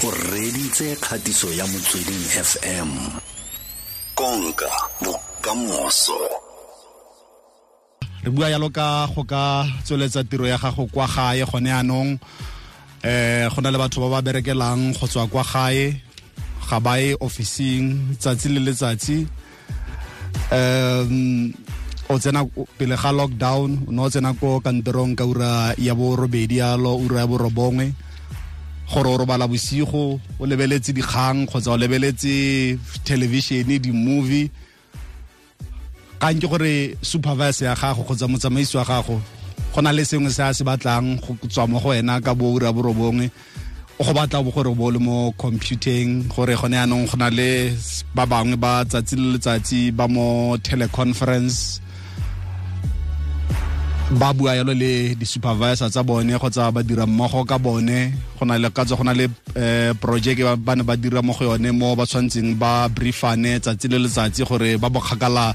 [0.00, 2.88] o reditse kgatiso ya motsweding fm
[4.16, 4.70] konka
[5.04, 6.16] bokamoso.
[8.24, 12.16] Re bua yalo ka go ka tsweletsa tiro ya gago kwa gae gone anong
[13.04, 16.00] eh go na le batho ba ba berekelang go tswa kwa gae
[16.64, 19.28] ga ba ye officing tsatsi le letsatsi.
[20.48, 21.52] Um
[22.08, 22.48] o tsena
[22.80, 26.96] pele ga lockdown o ne o tsena ko kantorong ka ura ya bo robedi yalo
[26.96, 27.92] ura ya bo robongwe
[28.90, 34.50] gore o robala bosigo o lebeletse dikgang kgotsa o lebeletse television di-movie.
[36.20, 39.20] Kang ke gore supervisor ya gago kgotsa motsamaisi wa gago
[39.72, 42.52] go na le sengwe se a se batlang go tswa mo go wena ka bo
[42.52, 43.30] ura borobongwe
[43.98, 47.70] o go batla bo gore bo le mo computeng gore gone yaanong go na le
[48.14, 51.80] ba bangwe ba tsatsi le letsatsi ba mo teleconference
[54.18, 58.10] ba bua yalo le di-supervisor tsa bone kgotsa ba dira mmogo ka bone.
[58.38, 61.44] Go na le katso go na le um project ba ne ba dira mo go
[61.44, 65.54] yone mo ba tshwantseng ba briefane tsatsi le letsatsi gore ba bokgakala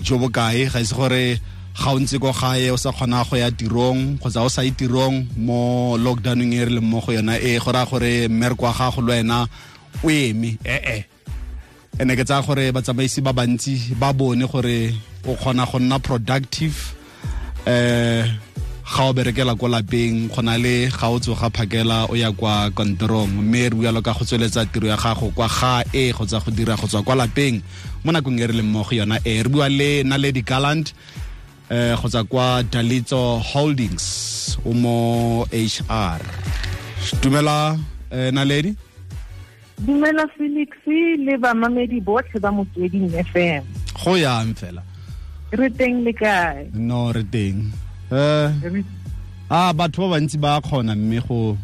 [0.00, 1.36] jo bokae ga ise gore
[1.76, 4.72] ga o ntse ko gae o sa kgona go ya tirong kgotsa o sa ye
[4.72, 8.72] tirong mo lockdowneng e re leng mo go yona e go raya gore mmereko wa
[8.72, 9.44] gago le wena
[10.02, 10.56] o eme.
[10.64, 11.04] Ee.
[12.00, 14.88] Ene ke tsaya gore batsamaisi ba bantsi ba bone gore
[15.28, 16.99] o kgona go nna productive
[17.66, 18.24] eh
[18.90, 22.70] ga o berekela ko lapeng go na le ga o tsoga phakela o ya kwa
[22.74, 26.40] kontorong mme re bualo ka go tsweletsa tiro ya gago kwa ga e go tsa
[26.40, 27.62] go dira go tswa kwa lapeng.
[28.04, 30.92] Mo nakong e re leng mmogo yona e re bua le naledi gallant
[31.70, 36.20] eh go tsa kwa dalitso holdings o mo hr
[37.22, 37.78] dumela
[38.10, 38.74] eh, naledi?
[39.78, 43.62] Dumela felix le bamamedi botlhe ba motsweding fm
[44.04, 44.82] go yang fela
[45.52, 46.70] re teng le kae?
[46.74, 47.70] No re teng.
[48.10, 48.82] Eh
[49.50, 51.58] a batho ba bantsi ba kgona mme go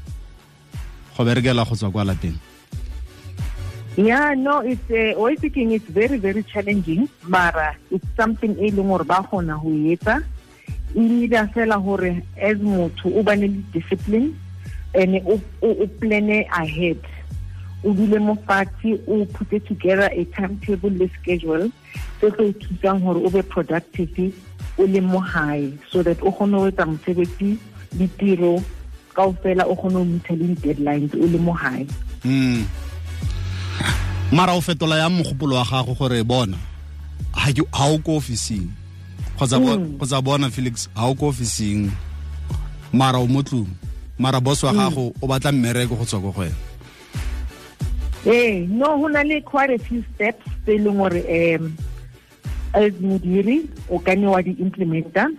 [1.15, 2.34] go berekela go tswa kwa lapeng
[3.97, 8.91] yeah no it's uh, always speaking it's very very challenging mara it's something e leng
[8.91, 10.19] gore ba kgona go etsa.
[10.96, 14.35] E need fela gore as motho o bane le discipline
[14.95, 16.98] and o plane ahead
[17.85, 21.70] o dule mo fatshe o put together a timetable le schedule.
[22.20, 24.33] Se tlo thusang gore o be productive
[24.79, 27.59] o le mo gae so that o kgone go etsa mosebetsi
[27.98, 28.63] le tiro
[29.14, 31.87] kao fela o kgone go metha le di-deadlines o le mo gae
[32.25, 32.64] mm.
[34.33, 36.57] mara o fetola ya mogopolo wa gago gore bona
[37.47, 38.69] ga o ko officing
[39.37, 41.91] kgotsa bona felix ga o ko officing
[42.93, 43.69] mara o mo tlong
[44.19, 46.65] mara boss wa gago o batla mmereko go tswa ko go wena
[48.27, 51.77] ee no go le quite a few steps tse leng gore um
[52.75, 55.31] as modiri o ka ne wa di-implementa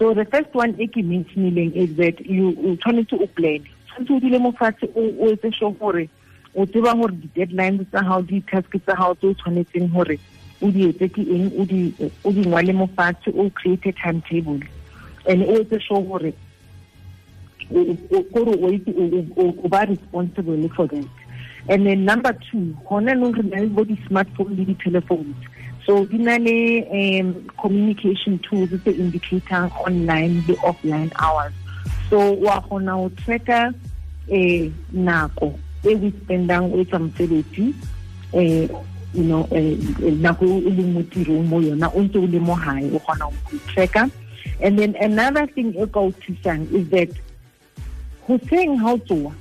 [0.00, 3.60] so the first one e ke mentionileng is that you tshwanetse o plan.
[3.88, 6.08] Tshwanetse o dule mo fatshe o etse sure gore
[6.56, 10.16] o tseba gore di-deadlines tsa gago di-task tsa gago tse o tshwanetseng gore
[10.62, 11.52] o di etse ke eng
[12.24, 12.32] o
[12.80, 14.60] mo fatshe o create a timetable.
[15.28, 16.32] And o etse sure gore
[18.32, 18.54] kore
[19.36, 21.19] o ba responsible for that
[21.70, 25.36] and then number two gona nong re na le di-telephones.
[25.86, 31.54] So di na le um communication tools tse indicatang online le offline hours.
[32.10, 33.72] So wa kgona go tracka
[34.30, 35.54] um nako
[35.86, 38.82] e o spendang o etsa um
[39.14, 42.90] you know nako e leng mo tirong mo yona o ntse o le mo gae
[42.90, 44.10] o kgona go tracka
[44.60, 47.08] and then another thing e ka o thusang is that
[48.26, 49.32] hoseng ga o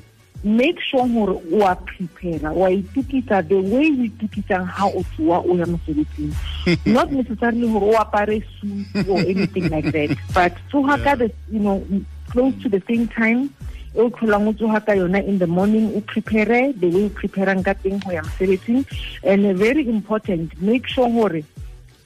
[0.43, 5.43] make sure gore o a prepare wa itukisa the way o itukisang ha o tsoa
[5.43, 6.33] o ya mosebetsing.
[6.85, 11.59] Not necessarily gore o apare suit or anything like that but tsoga ka the you
[11.59, 11.83] know
[12.29, 13.49] close to the same time
[13.95, 17.09] e o tlholang o tsoga ka yona in the morning o prepare the way o
[17.09, 18.85] preparang ka teng go ya mosebetsing.
[19.23, 21.43] And very important make sure gore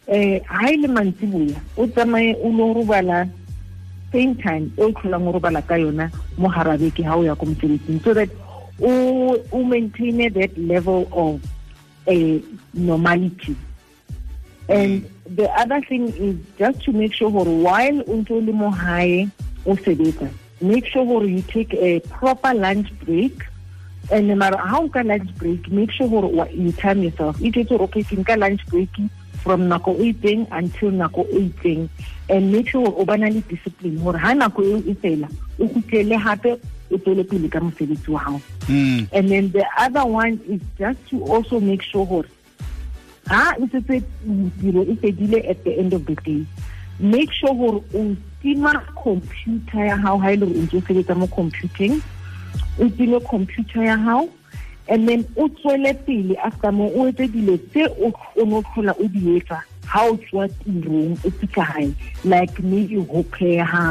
[0.10, 3.30] um ha e le mantsiboya o tsamaye o lo robala
[4.14, 6.08] same time o tlholang o robala ka yona
[6.38, 8.30] mo harabeke ha o ya ko mosebetsing so that
[8.80, 11.42] o o maintain that level of
[12.08, 12.42] a
[12.74, 13.56] normality.
[14.70, 18.54] And the other thing is just to make sure gore while o ntse o le
[18.54, 19.28] mo hae
[19.66, 20.30] o sebetsa.
[20.62, 23.44] Make sure gore you take a proper lunch break.
[24.12, 27.40] And mara ha o ka lunch break make sure gore you time yourself.
[27.42, 28.90] E tshetse gore okay ke nka lunch break
[29.44, 31.90] from nako e itseng until nako e itseng
[32.30, 35.28] and make sure o bana le discipline gore ha nako eo e fela
[35.60, 36.58] o kutlele hape
[36.92, 39.06] o tswele pele ka mosebetsi wa gago hmm.
[39.12, 42.30] and then the other one is just to also make sure gore
[43.28, 44.04] ha e setse
[44.62, 46.46] tiro e fedile at the end of the day
[47.00, 48.74] make sure gore o tima
[49.04, 52.02] computer ya gago ha e le gore o ntse o sebetsa mo computing
[52.80, 54.30] o time computer ya gago
[54.88, 59.08] and then o tswele pele after mo o etse dilo tse o no tlhola o
[59.08, 61.90] di etsa ha o tswa tirong o fitlha gae
[62.26, 63.84] like maybe go pheha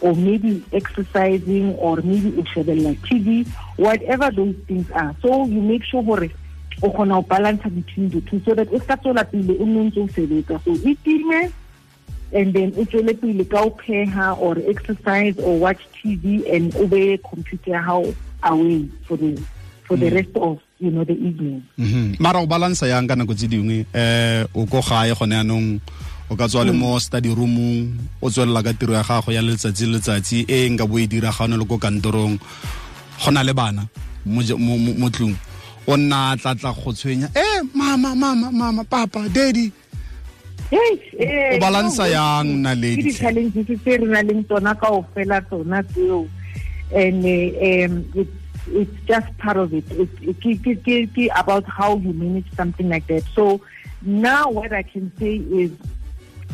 [0.00, 3.46] or maybe exercising or maybe o shebelela tv
[3.76, 5.14] whatever those things are.
[5.22, 6.30] So you make sure gore
[6.82, 9.90] o kgona go balance between the two so that o ska tswela pele o nne
[9.90, 10.62] ntse o sebetsa.
[10.64, 11.52] So e time
[12.32, 16.86] and then o tswele pele ka o pheha or exercise or watch tv and o
[16.86, 18.14] be computer ya gago
[18.44, 19.36] away for the
[19.84, 20.16] for the mm.
[20.16, 21.62] rest of you know the evening.
[21.78, 25.80] Mm mara o balansa yang ka nako tse dingwe eh o ko gae gone yanong
[26.30, 27.92] o ka tswa le mo study roomong
[28.22, 31.30] o tswelela ka tiro ya gago ya letsatsi le letsatsi e nka bo e dira
[31.30, 32.40] ga o ne le ko kantorong.
[33.20, 33.84] Go na le bana
[34.24, 35.36] mo tlong
[35.86, 39.70] o nna go tshwenya eh mama mama mama papa daddy.
[40.72, 45.84] O balansa yang na le di-challenges tse re na leng tsona ka o fela tsona
[45.92, 46.24] tseo.
[46.90, 48.26] And um
[48.66, 49.84] it's, it's just part of it.
[49.90, 53.24] It's, about how you manage something like that.
[53.34, 53.60] So
[54.02, 55.70] now what i can say is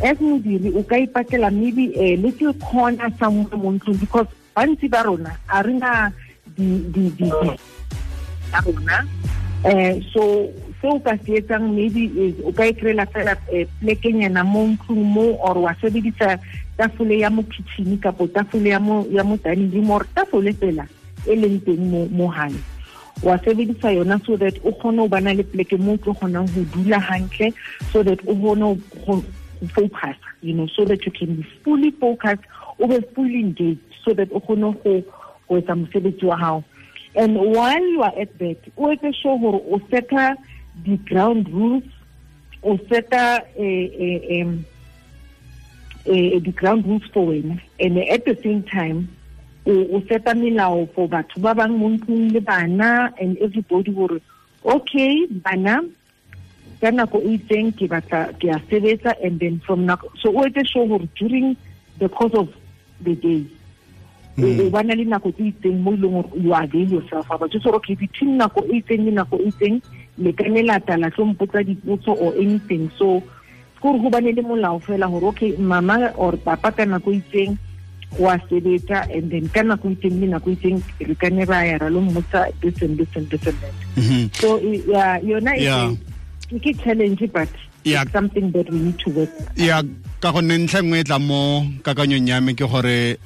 [0.03, 5.38] as modiri o ka ipatlela maybe a little corner somewhere mo because bantsi ba rona
[5.49, 6.11] a re na
[6.55, 7.00] di
[8.52, 9.09] a rona.
[9.64, 10.52] Um so
[10.82, 13.35] o ka se etsang maybe o ka ikry-ela fela
[13.81, 16.38] plekenyana mo ntlong mo or wa sebedisa
[16.76, 20.85] tafole ya mo kitchen kapo tafole ya mo dining room or tafole fela
[21.26, 22.32] e leng teng mo
[23.23, 26.62] wa sebedisa yona so that o kgone go bana le pleke mo tlo kgonang go
[26.75, 27.00] dula
[27.93, 29.25] so that o kgone go
[29.75, 32.44] focus you know so that you can be fully focused
[32.78, 35.02] o be fully engaged so that o kgone go
[35.56, 36.62] etsa mosebetsi wa
[37.17, 40.37] and while you are at that o etse sure gore o seta
[40.84, 41.84] di-ground rules
[42.62, 44.46] o seta eh, eh,
[46.05, 47.61] eh, di-ground rules for wena.
[47.81, 49.08] And at the same time
[49.66, 54.20] o seta melao for batho ba bang mo ntlong le bana and everybody gore
[54.64, 55.82] okay bana
[56.80, 60.46] ka nako e itseng ke batla ke a sebetsa and then from nako so o
[60.46, 61.56] etse sure gore during
[61.98, 62.48] the course of
[63.02, 63.42] the day
[64.38, 64.68] o hmm.
[64.70, 67.30] bana le nako tse itseng mo e leng gore you avail yourself.
[67.30, 69.80] About just gore okay between nako e itseng le nako e itseng
[70.18, 70.60] le ka ne
[71.10, 72.90] tlo mpotsa dipotso or anything.
[72.98, 73.22] So
[73.80, 77.56] kore go bane le molao fela gore okay mama or papa ka nako e itseng
[78.19, 81.76] wa sebetsa and then ka nako itseng le nako itseng re ka ne ra ya
[81.79, 83.75] ra lo mmotsa this and this and this and that
[84.32, 85.93] so yeah yona yeah.
[86.49, 87.50] ke challenge but
[87.85, 88.03] yeah.
[88.03, 89.82] it's something that we need to work yeah
[90.20, 93.19] ka gonne ntlha nngwe e tla mo kakanyong ya me ke gore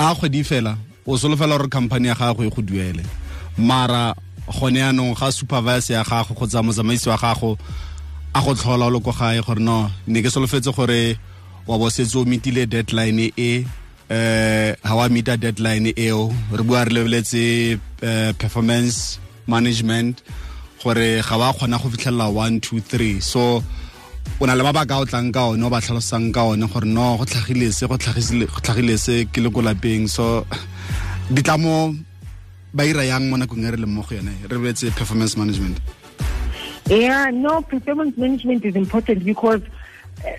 [0.00, 3.04] a kgwedi fela o solofela gore company ya gago e go duele
[3.58, 4.14] mara
[4.48, 7.58] gone yanong ga supervisor ya gago kgotsa motsamaisi wa gago
[8.32, 11.20] a go tlhola o le ko gae gore no ne ke solofetse gore
[11.70, 13.64] wa bo setse o metile deadline e
[14.10, 16.34] eh ha wa deadline eo.
[16.50, 17.78] Re bua re lebeletse
[18.38, 20.22] performance management
[20.82, 23.20] gore ga kgona go fitlhelela one two three.
[23.20, 23.62] So
[24.40, 27.24] o na le mabaka tlang ka one o ba tlhalosang ka one gore no go
[27.24, 27.24] go
[29.30, 30.08] ke le ko lapeng.
[30.08, 30.44] So
[32.74, 34.34] ba ira yang mo nakong e re leng mo go yone?
[34.50, 34.58] Re
[34.90, 35.78] performance management.
[36.88, 39.62] Yeah no performance management is important because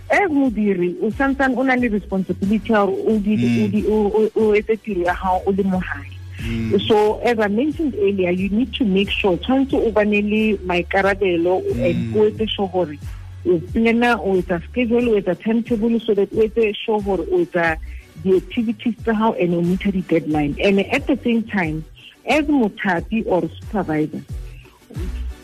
[0.10, 4.30] as modiri o santsane o na le responsibility ya gore hmm.
[4.36, 6.78] o etse tiro ya gago o le mo gae hmm.
[6.88, 11.58] so as i mentioned earlier you need to make sure tshwanetse o bane le maikarabelo
[11.82, 12.18] and hmm.
[12.18, 13.00] o etse sure gore
[13.46, 17.42] o plana o etsa schedule o etsa timetable so that o etse sure gore o
[17.42, 17.78] etsa
[18.24, 20.56] the-activities tsa gago and o meter di-deadline.
[20.64, 21.84] And at the same time
[22.28, 24.22] as mothapi or supervisor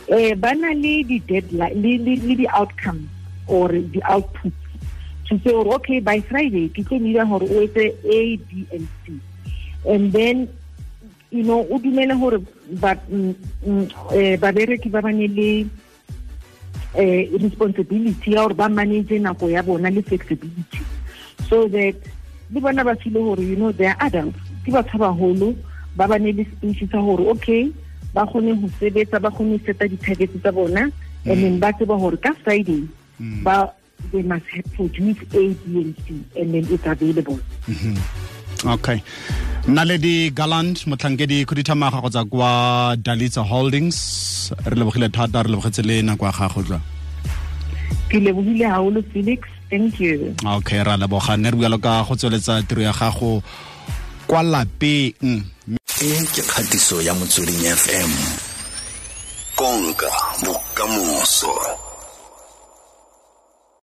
[0.08, 3.17] eh ba na le di-deadline le di-outcomes
[3.48, 4.54] or the output.
[5.28, 9.20] To say okay by friday ke tlo nira gore o a b and c.
[9.84, 10.48] And then
[11.32, 13.36] you know o dumele gore mm,
[13.66, 13.86] mm,
[14.16, 15.28] eh, babereki ba bane
[16.96, 19.52] eh responsibility ya gore ba manage nako
[20.08, 20.80] flexibility.
[21.50, 21.96] So that
[22.54, 24.40] you know they are adults.
[24.64, 25.58] Ke batho ba baholo
[25.98, 27.70] ba bane le space okay
[28.14, 30.90] ba kgone go sebetsa ba kgone seta di-targets tsa bona.
[31.26, 32.88] And then ba tseba gore ka friday
[33.20, 33.76] but
[34.12, 37.40] they must have produced A, B, and C, and then it's available.
[37.68, 37.98] Mm -hmm.
[38.74, 39.02] okay.
[39.68, 43.98] Naledi gallant motlhankedi khuduthamaga go tsa kwa dalitso holdings.
[44.66, 46.80] Re lebogile thata re lebogetse le nako ya gago jwa.
[48.10, 49.42] Ke lebogile haholo felix.
[49.70, 50.36] Thank you.
[50.46, 51.38] Okay ra leboga.
[51.38, 53.44] Nne re bualo ka go tsweletsa tiro ya gago
[54.28, 55.44] kwa lapeng.
[56.02, 58.12] E ke kgatiso ya motsweding fm
[59.56, 60.10] konka
[60.46, 61.54] bokamoso